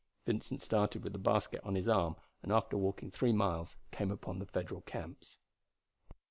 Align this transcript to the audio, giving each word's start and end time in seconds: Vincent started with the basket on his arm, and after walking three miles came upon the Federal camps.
Vincent 0.25 0.63
started 0.63 1.03
with 1.03 1.13
the 1.13 1.19
basket 1.19 1.61
on 1.63 1.75
his 1.75 1.87
arm, 1.87 2.15
and 2.41 2.51
after 2.51 2.75
walking 2.75 3.11
three 3.11 3.31
miles 3.33 3.75
came 3.91 4.09
upon 4.09 4.39
the 4.39 4.47
Federal 4.47 4.81
camps. 4.81 5.37